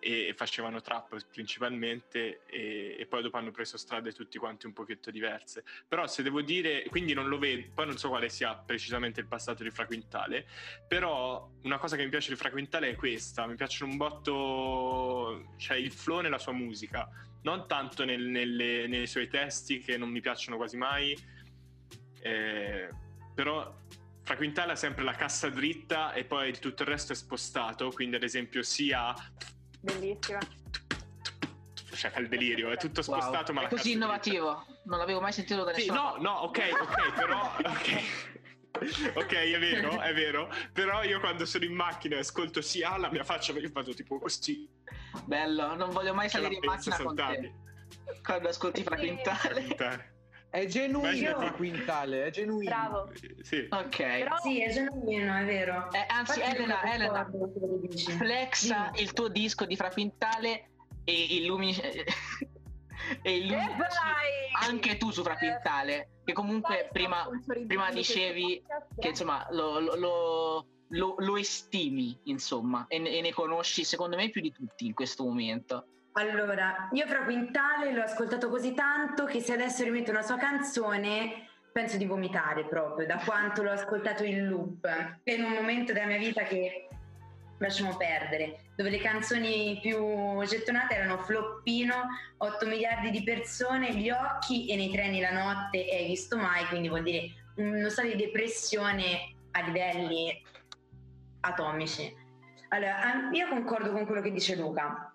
[0.00, 5.10] e facevano trap principalmente e, e, poi dopo hanno preso strade tutti quanti un pochetto
[5.10, 5.64] diverse.
[5.86, 9.26] Però se devo dire quindi non lo vedo poi non so quale sia precisamente il
[9.26, 10.46] passato di Fraquintale
[10.86, 13.46] però una cosa che mi piace di Fraquintale è questa.
[13.46, 17.08] Mi piacciono un botto cioè il flow nella sua musica.
[17.42, 21.16] Non tanto nel, nelle, nei suoi testi che non mi piacciono quasi mai
[22.20, 22.88] eh,
[23.34, 23.74] però
[24.22, 28.16] fra Quintale ha sempre la cassa dritta e poi tutto il resto è spostato, quindi
[28.16, 29.14] ad esempio sia...
[29.80, 30.38] Bellissima.
[31.94, 33.62] Cioè fa il delirio, è tutto spostato wow.
[33.62, 33.66] ma...
[33.66, 34.82] È così innovativo, dritta.
[34.84, 36.14] non l'avevo mai sentito da nessuno.
[36.16, 37.52] Sì, no, no, ok, ok, però...
[37.56, 38.04] Okay.
[39.14, 40.48] ok, è vero, è vero.
[40.72, 44.18] Però io quando sono in macchina e ascolto sia la mia faccia perché faccio tipo
[44.18, 44.68] così.
[45.24, 47.52] Bello, non voglio mai salire in macchina con te.
[48.22, 50.16] Quando ascolti fra quintale.
[50.50, 52.70] È genuino il quintale, è genuino.
[52.70, 53.12] Bravo.
[53.42, 53.66] Sì.
[53.70, 53.96] Ok.
[53.96, 54.36] Però...
[54.38, 55.92] Sì, è genuino, è vero.
[55.92, 57.30] Eh, anzi, Infatti Elena, Elena,
[58.16, 59.02] flexa sì.
[59.02, 60.70] il tuo disco di Fraquintale
[61.04, 61.76] e illumini...
[63.22, 63.76] e illumini
[64.60, 67.28] anche tu su Fraquintale, che comunque prima,
[67.66, 68.62] prima dicevi
[68.98, 74.40] che insomma lo, lo, lo, lo, estimi, insomma, e, e ne conosci secondo me più
[74.40, 75.86] di tutti in questo momento.
[76.18, 81.46] Allora, io fra Quintale l'ho ascoltato così tanto che se adesso rimetto una sua canzone
[81.70, 84.84] penso di vomitare proprio, da quanto l'ho ascoltato in loop.
[85.22, 86.88] È in un momento della mia vita che
[87.58, 91.94] lasciamo perdere, dove le canzoni più gettonate erano Floppino,
[92.38, 96.66] 8 miliardi di persone, Gli occhi e nei treni la notte e hai visto mai,
[96.66, 100.42] quindi vuol dire uno stato di depressione a livelli
[101.42, 102.12] atomici.
[102.70, 105.12] Allora, io concordo con quello che dice Luca.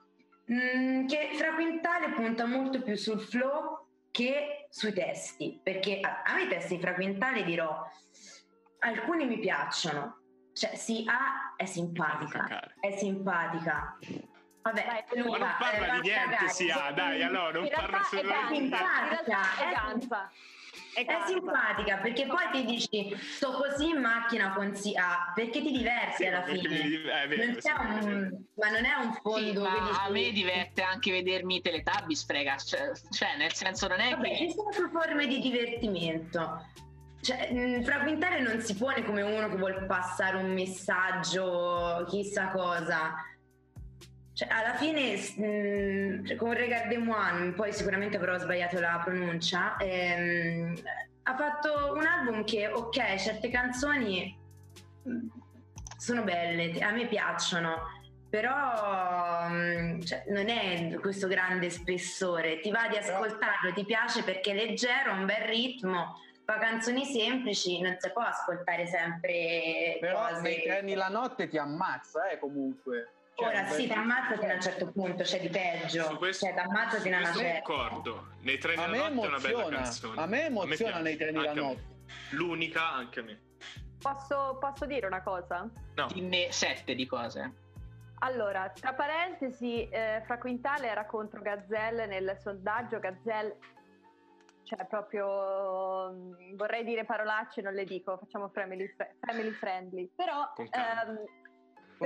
[0.51, 6.36] Mm, che Fra Quintale punta molto più sul flow che sui testi, perché a, a
[6.36, 7.82] me i testi di Fra Quintale dirò,
[8.79, 10.19] alcuni mi piacciono,
[10.53, 13.97] cioè sì, A è simpatica, è simpatica.
[14.62, 18.75] Vabbè, Luca, ma non parla eh, di niente, A, dai, allora non parla assolutamente.
[18.75, 20.32] È ganza, è,
[20.93, 26.25] è simpatica perché poi ti dici sto così in macchina con A perché ti diverti
[26.25, 27.01] alla fine.
[27.27, 31.62] vero, non sì, un, ma non è un fondo sì, a me diverte anche vedermi
[31.62, 36.67] Teletubbies frega cioè, cioè, nel senso non è Vabbè, che ci sono forme di divertimento.
[37.21, 43.15] Cioè, Fra Quintale non si pone come uno che vuole passare un messaggio chissà cosa
[44.33, 48.99] cioè, alla fine, mh, mm, cioè, con Regard de Moine, poi sicuramente avrò sbagliato la
[49.03, 50.75] pronuncia, ehm,
[51.23, 54.35] ha fatto un album che, ok, certe canzoni
[55.07, 55.27] mm,
[55.97, 57.77] sono belle, a me piacciono,
[58.27, 64.23] però mh, mm, cioè, non è questo grande spessore, ti va di ascoltarlo, ti piace
[64.23, 69.97] perché è leggero, ha un bel ritmo, fa canzoni semplici, non si può ascoltare sempre.
[69.99, 70.41] Però cose...
[70.41, 73.09] nei treni la notte ti ammazza, eh, comunque.
[73.35, 76.03] Cioè, Ora sì, ti ammazza fino a un certo punto, c'è di peggio.
[76.03, 77.53] Su questo, cioè, ti ammazza fino a una certa.
[77.53, 80.21] D'accordo, nei treni la notte è una bella canzone.
[80.21, 81.91] A me emoziona a me nei treni la notte.
[82.31, 83.41] L'unica anche a me.
[83.99, 85.67] Posso, posso dire una cosa?
[85.95, 86.07] No.
[86.13, 87.61] Dimmi sette di cose.
[88.19, 92.99] Allora, tra parentesi, eh, Fra Quintale era contro Gazelle nel sondaggio.
[92.99, 93.57] Gazelle,
[94.63, 100.09] cioè proprio mm, vorrei dire parolacce, non le dico, facciamo family, family friendly.
[100.15, 101.25] Però ehm,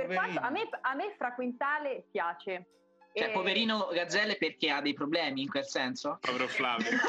[0.06, 2.66] quanto a me, a me Fra Quintale piace.
[3.12, 3.32] Cioè, e...
[3.32, 6.18] poverino Gazzelle perché ha dei problemi in quel senso?
[6.20, 6.90] Povero Flavio.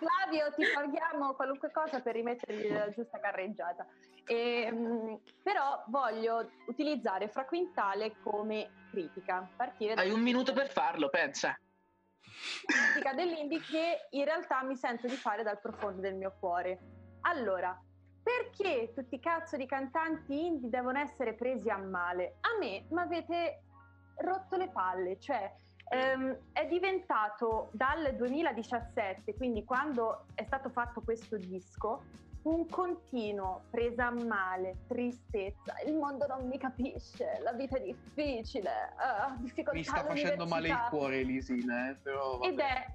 [0.00, 3.86] Flavio, ti paghiamo qualunque cosa per rimettergli la giusta carreggiata.
[4.24, 9.48] E, ehm, però voglio utilizzare Fra Quintale come critica.
[9.56, 11.58] Partire Hai un minuto per farlo, pensa.
[12.66, 16.78] Critica dell'indie che in realtà mi sento di fare dal profondo del mio cuore.
[17.22, 17.78] Allora,
[18.26, 22.38] perché tutti i cazzo di cantanti indie devono essere presi a male?
[22.40, 23.62] A me mi avete
[24.16, 25.48] rotto le palle, cioè
[25.90, 32.02] ehm, è diventato dal 2017, quindi quando è stato fatto questo disco,
[32.42, 38.70] un continuo presa a male, tristezza, il mondo non mi capisce, la vita è difficile,
[38.96, 42.48] uh, difficoltà Mi sta facendo male il cuore Elisina, eh, però vabbè.
[42.48, 42.86] Ed è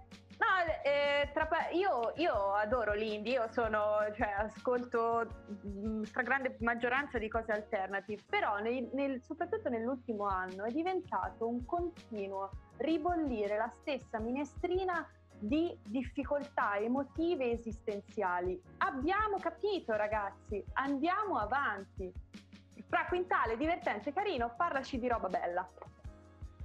[0.41, 0.47] No,
[0.83, 5.27] eh, tra, io, io, adoro l'indie, io sono, cioè, ascolto
[5.67, 11.63] mm, stragrande maggioranza di cose alternative, però nel, nel, soprattutto nell'ultimo anno è diventato un
[11.63, 18.59] continuo ribollire la stessa minestrina di difficoltà emotive esistenziali.
[18.77, 22.11] Abbiamo capito ragazzi, andiamo avanti.
[22.87, 25.69] Fra Quintale, divertente, carino, parlaci di roba bella.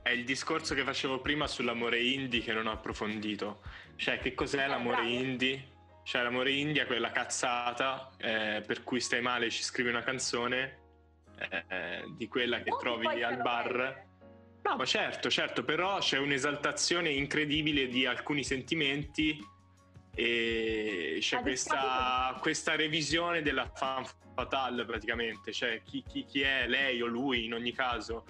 [0.06, 3.60] È il discorso che facevo prima sull'amore indie che non ho approfondito.
[3.96, 5.66] Cioè, che cos'è eh, l'amore indie?
[6.04, 10.78] Cioè, l'amore indie è quella cazzata eh, per cui stai male, ci scrivi una canzone
[11.40, 14.06] eh, di quella che trovi al bar.
[14.62, 19.44] No, ma certo, certo, però c'è un'esaltazione incredibile di alcuni sentimenti
[20.14, 27.02] e c'è questa, questa, revisione della fan fatale praticamente, cioè chi, chi, chi, è lei
[27.02, 28.24] o lui in ogni caso.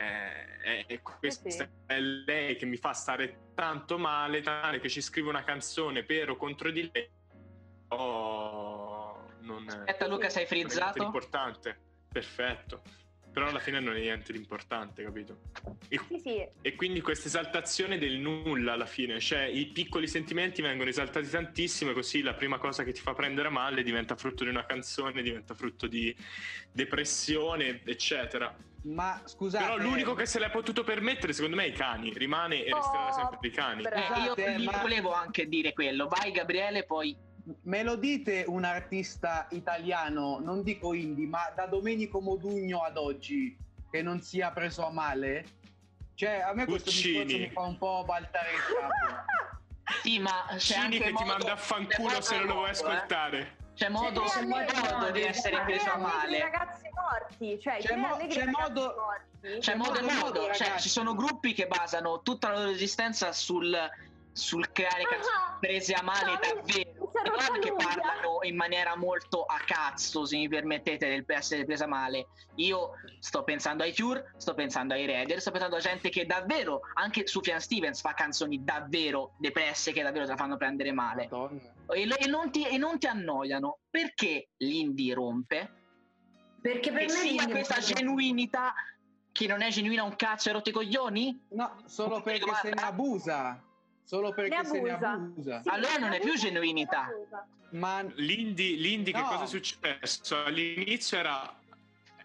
[0.00, 1.68] Eh, è, questa eh sì.
[1.86, 6.30] è lei che mi fa stare tanto male, tale che ci scrive una canzone per
[6.30, 7.10] o contro di lei.
[7.88, 11.02] Oh, non Aspetta Luca, sei frizzato?
[11.02, 12.82] È importante, perfetto
[13.32, 15.38] però alla fine non è niente di importante, capito?
[15.88, 16.46] E, sì, sì.
[16.60, 21.90] e, quindi questa esaltazione del nulla alla fine, cioè i piccoli sentimenti vengono esaltati tantissimo
[21.90, 25.22] e così la prima cosa che ti fa prendere male diventa frutto di una canzone,
[25.22, 26.14] diventa frutto di
[26.72, 28.54] depressione, eccetera.
[28.82, 32.12] Ma scusate, però l'unico che se l'è potuto permettere, secondo me, è i cani.
[32.14, 33.82] Rimane e resterà oh, sempre i cani.
[33.82, 34.78] Eh, io ma...
[34.78, 36.06] volevo anche dire quello.
[36.06, 37.14] Vai, Gabriele, poi
[37.62, 43.56] me lo dite un artista italiano, non dico indie, ma da Domenico Modugno ad oggi,
[43.90, 45.44] che non sia preso a male?
[46.14, 47.24] Cioè, a me questo Uccini.
[47.24, 49.98] discorso mi fa un po' baltare il capo.
[50.02, 52.68] Sì, ma c'è Cini anche che modo, ti manda a fanculo se non lo vuoi
[52.68, 52.70] eh.
[52.70, 53.56] ascoltare.
[53.74, 56.38] C'è modo, c'è modo di essere preso a male.
[56.40, 59.58] ragazzi morti, cioè c'è, mo- c'è modo, morti.
[59.58, 63.74] c'è modo e modo, cioè ci sono gruppi che basano tutta la loro esistenza sul
[64.32, 69.58] sul creare canzoni ah, prese a male davvero non che parlano in maniera molto a
[69.64, 72.28] cazzo se mi permettete del essere presa male.
[72.56, 76.80] Io sto pensando ai Cure sto pensando ai Redder sto pensando a gente che davvero
[76.94, 81.28] anche Sufjan Stevens fa canzoni davvero depresse che davvero te la fanno prendere male.
[81.88, 83.78] E, e, non ti, e, non ti, annoiano.
[83.90, 85.74] Perché l'indie rompe?
[86.60, 88.74] Perché per e me sia questa genuinità
[89.32, 91.46] che non è genuina un cazzo e rotti coglioni?
[91.50, 93.62] No solo perché se ne abusa
[94.10, 95.62] solo perché ne se ne abusa.
[95.62, 97.08] Sì, allora non è più genuinità.
[97.70, 99.20] Ma l'indie, l'indie no.
[99.20, 100.42] che cosa è successo?
[100.42, 101.54] All'inizio era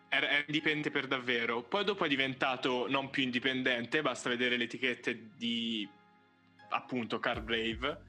[0.08, 5.32] era indipendente per davvero, poi dopo è diventato non più indipendente, basta vedere le etichette
[5.36, 5.88] di
[6.70, 8.02] appunto Car Brave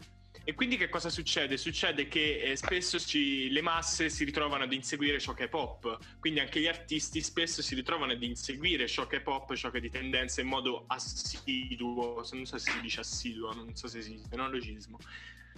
[0.45, 1.57] e quindi che cosa succede?
[1.57, 5.99] Succede che eh, spesso ci, le masse si ritrovano ad inseguire ciò che è pop,
[6.19, 9.79] quindi anche gli artisti spesso si ritrovano ad inseguire ciò che è pop, ciò che
[9.79, 13.99] è di tendenza in modo assiduo, non so se si dice assiduo, non so se
[13.99, 14.99] esiste, neologismo.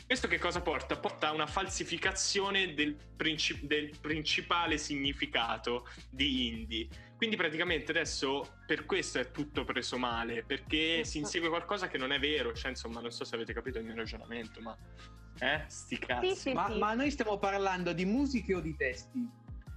[0.06, 0.96] Questo che cosa porta?
[0.96, 6.88] Porta a una falsificazione del, princip- del principale significato di indie
[7.18, 12.12] quindi praticamente adesso per questo è tutto preso male, perché si insegue qualcosa che non
[12.12, 14.76] è vero, cioè insomma non so se avete capito il mio ragionamento, ma...
[15.40, 15.64] Eh?
[15.66, 16.28] Sti cazzi.
[16.28, 16.78] Sì, sì, ma, sì.
[16.78, 19.28] ma, noi stiamo parlando di musiche o di testi?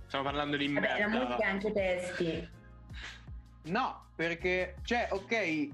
[0.05, 0.99] Stiamo parlando di Vabbè, merda.
[0.99, 2.49] la musica è anche testi.
[3.63, 5.67] No, perché, cioè, ok,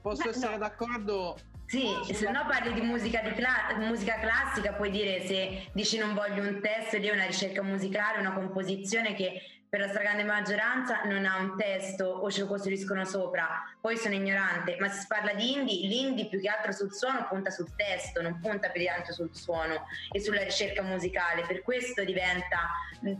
[0.00, 0.58] posso Beh, essere no.
[0.58, 5.98] d'accordo sì, se no parli di musica, di cla- musica, classica, puoi dire se dici
[5.98, 10.24] non voglio un testo ed è una ricerca musicale, una composizione che per la stragrande
[10.24, 15.00] maggioranza non ha un testo o ce lo costruiscono sopra, poi sono ignorante, ma se
[15.00, 18.70] si parla di indie, l'indie più che altro sul suono punta sul testo, non punta
[18.70, 22.70] per tanto sul suono e sulla ricerca musicale, per questo diventa,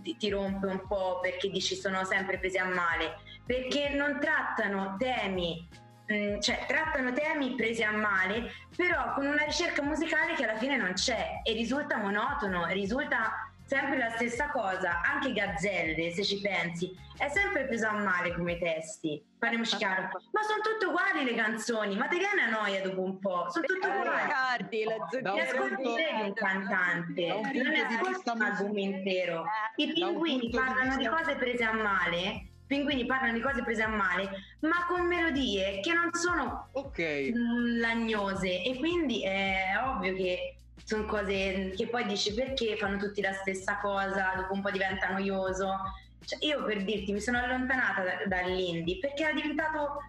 [0.02, 4.96] ti, ti rompe un po' perché dici sono sempre presi a male, perché non trattano
[4.98, 5.68] temi
[6.10, 10.76] mm, cioè trattano temi presi a male, però con una ricerca musicale che alla fine
[10.76, 16.96] non c'è e risulta monotono, risulta sempre la stessa cosa, anche Gazzelle, se ci pensi,
[17.18, 21.94] è sempre preso a male come testi, parliamoci chiaro, ma sono tutte uguali le canzoni,
[21.94, 24.22] ma te viene a noia dopo un po', sono tutte eh, uguali.
[24.22, 29.44] Riccardi, la Ti ascolti te un cantante, non è ascolti un album intero.
[29.76, 34.28] I pinguini parlano di cose prese a male pinguini parlano di cose prese a male,
[34.60, 37.32] ma con melodie che non sono okay.
[37.78, 43.32] lagnose e quindi è ovvio che sono cose che poi dici perché fanno tutti la
[43.32, 45.76] stessa cosa, dopo un po' diventa noioso.
[46.24, 50.02] Cioè, io per dirti mi sono allontanata da, dall'indie perché era diventato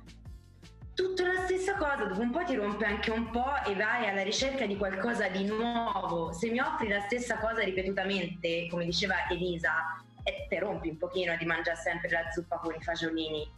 [0.93, 4.23] tutta la stessa cosa, dopo un po' ti rompe anche un po' e vai alla
[4.23, 6.33] ricerca di qualcosa di nuovo.
[6.33, 11.35] Se mi offri la stessa cosa ripetutamente, come diceva Elisa, e te rompi un pochino
[11.37, 13.49] di mangiare sempre la zuppa con i fagiolini.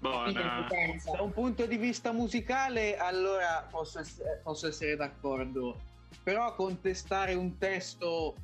[0.00, 0.66] Buona.
[1.12, 5.76] Da un punto di vista musicale, allora posso essere, posso essere d'accordo
[6.22, 8.34] però contestare un testo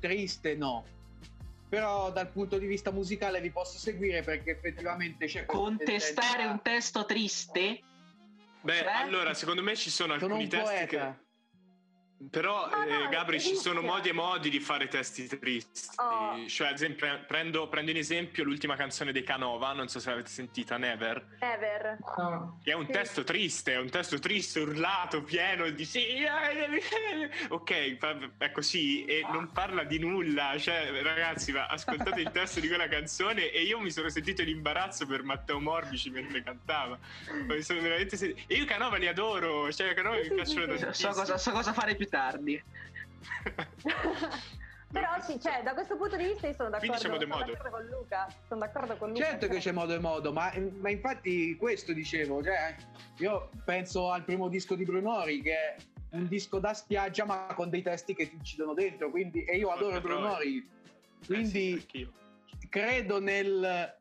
[0.00, 0.84] triste no.
[1.68, 5.46] Però dal punto di vista musicale vi posso seguire perché effettivamente c'è...
[5.46, 7.80] Contestare un testo triste?
[8.60, 8.92] Beh, cioè?
[8.92, 11.23] allora, secondo me ci sono alcuni sono testi che...
[12.30, 15.80] Però, No, no, eh, Gabri, ci sono modi e modi di fare testi tristi.
[15.96, 16.46] Oh.
[16.48, 20.30] Cioè, ad esempio, prendo, prendo in esempio l'ultima canzone dei Canova, non so se l'avete
[20.30, 21.98] sentita, Never, Ever.
[22.16, 22.58] No.
[22.62, 22.92] che è un Sì.
[22.92, 26.24] testo triste, è un testo triste, urlato, pieno di sì,
[27.48, 30.54] ok, fa- è così e non parla di nulla.
[30.58, 34.48] Cioè, ragazzi, ma ascoltate il testo di quella canzone e io mi sono sentito in
[34.48, 36.98] imbarazzo per Matteo Morbici mentre cantava.
[37.46, 40.78] Mi sono veramente sentito- E io Canova li adoro, cioè Canova mi piacciono sì.
[40.78, 41.12] So tantissimo.
[41.12, 42.62] cosa, so cosa fare più tardi.
[44.94, 47.26] Però sì, cioè, da questo punto di vista io sono d'accordo, Quindi c'è modo e
[47.26, 47.52] sono modo.
[47.52, 48.28] d'accordo con Luca.
[48.46, 49.24] Sono d'accordo con Luca.
[49.24, 52.76] Certo che c'è modo e modo, ma, ma infatti questo dicevo, cioè,
[53.18, 55.76] io penso al primo disco di Brunori che è
[56.10, 59.70] un disco da spiaggia ma con dei testi che ti uccidono dentro, quindi, e io
[59.70, 60.58] adoro Brunori,
[61.28, 62.12] Eh sì, quindi
[62.68, 63.96] credo nel,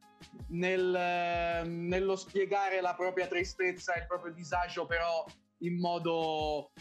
[0.50, 5.26] nel, nello spiegare la propria tristezza e il proprio disagio però
[5.60, 6.72] in modo,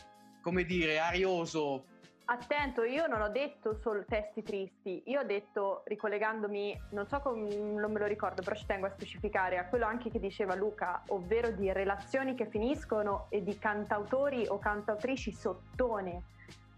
[0.43, 1.85] come dire, arioso.
[2.25, 7.55] Attento, io non ho detto solo testi tristi, io ho detto, ricollegandomi, non so come,
[7.55, 11.03] non me lo ricordo, però ci tengo a specificare, a quello anche che diceva Luca,
[11.09, 16.23] ovvero di relazioni che finiscono e di cantautori o cantautrici sottone.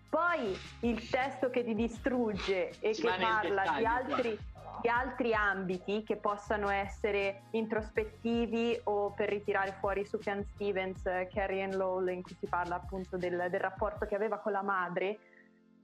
[0.08, 4.38] Poi il testo che ti distrugge e Si che parla di altri,
[4.80, 11.62] di altri ambiti che possano essere introspettivi o per ritirare fuori Sufjan Stevens, eh, Carrie
[11.62, 15.18] Ann Lowell, in cui si parla appunto del, del rapporto che aveva con la madre.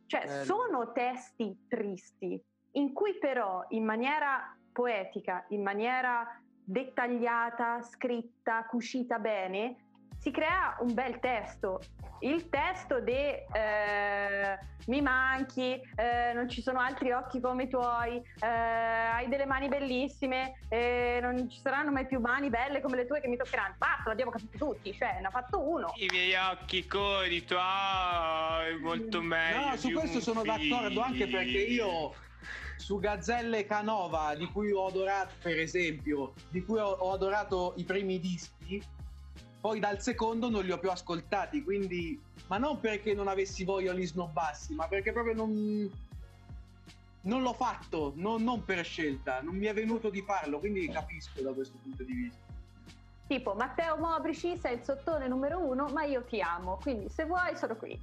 [0.07, 0.45] Cioè, Bello.
[0.45, 6.27] sono testi tristi, in cui però in maniera poetica, in maniera
[6.65, 9.90] dettagliata, scritta, cucita bene,
[10.21, 11.81] si crea un bel testo.
[12.23, 14.59] Il testo di eh,
[14.89, 19.69] mi manchi, eh, non ci sono altri occhi come i tuoi, eh, hai delle mani
[19.69, 23.77] bellissime, eh, non ci saranno mai più mani belle come le tue che mi toccheranno.
[23.79, 25.95] Basta, l'abbiamo capito tutti, cioè ne ha fatto uno.
[25.97, 29.69] I miei occhi con i tuoi, molto meglio.
[29.71, 31.39] No, su questo un sono d'accordo anche figlio.
[31.39, 32.15] perché io
[32.77, 37.85] su Gazzelle Canova, di cui ho adorato, per esempio, di cui ho, ho adorato i
[37.85, 38.83] primi dischi,
[39.61, 43.93] poi dal secondo non li ho più ascoltati, quindi, ma non perché non avessi voglia
[43.93, 45.91] li snobbassi, ma perché proprio non,
[47.23, 51.43] non l'ho fatto, non, non per scelta, non mi è venuto di farlo, quindi capisco
[51.43, 52.49] da questo punto di vista.
[53.27, 57.57] Tipo, Matteo Mobrici sei il sottone numero uno, ma io ti amo, quindi se vuoi
[57.57, 58.01] sono qui.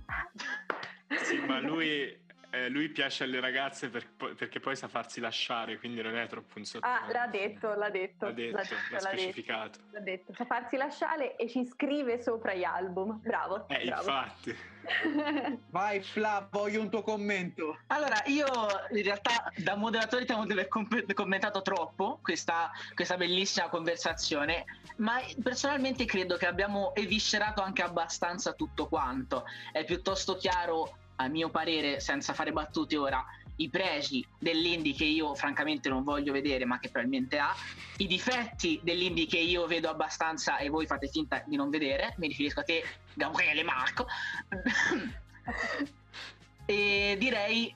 [1.24, 2.18] Sì, ma lui,
[2.50, 6.58] eh, lui piace alle ragazze per- perché poi sa farsi lasciare, quindi non è troppo
[6.58, 6.93] un sottone.
[6.93, 8.26] Ah, l'ha detto, l'ha detto.
[8.28, 9.80] L'ha detto, l'ha l'ha specificato.
[9.91, 13.20] L'ha detto, sa farsi lasciare e ci scrive sopra gli album.
[13.22, 13.68] Bravo.
[13.68, 14.02] Eh, bravo.
[14.02, 14.56] infatti.
[15.70, 17.80] Vai Fla, voglio un tuo commento.
[17.88, 18.45] Allora, io
[18.91, 24.64] in realtà da moderatore temo di aver com- commentato troppo questa, questa bellissima conversazione,
[24.98, 29.43] ma personalmente credo che abbiamo eviscerato anche abbastanza tutto quanto.
[29.74, 33.24] È piuttosto chiaro, a mio parere, senza fare battute ora,
[33.57, 37.53] i pregi dell'indie che io francamente non voglio vedere, ma che probabilmente ha,
[37.97, 42.28] i difetti dell'indie che io vedo abbastanza e voi fate finta di non vedere, mi
[42.28, 44.07] riferisco a te, Gabriele Marco.
[46.65, 47.74] e direi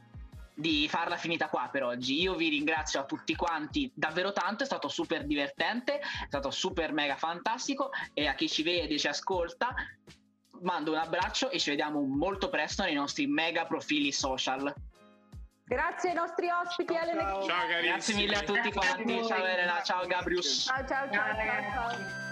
[0.54, 2.22] di farla finita qua per oggi.
[2.22, 6.94] Io vi ringrazio a tutti quanti davvero tanto, è stato super divertente, è stato super
[6.94, 9.74] mega fantastico e a chi ci vede, ci ascolta,
[10.62, 14.74] mando un abbraccio e ci vediamo molto presto nei nostri mega profili social.
[15.66, 17.44] Grazie ai nostri ospiti, Ciao, ciao.
[17.44, 17.88] Ciao, carissimi.
[17.88, 20.66] Grazie mille a tutti quanti, ciao Elena, ciao Gabrius.
[20.66, 21.12] Ciao ciao ciao.
[21.12, 21.72] Ciao, ciao, ragazzi.
[21.72, 22.31] ciao.